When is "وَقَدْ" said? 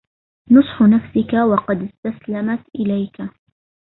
1.33-1.83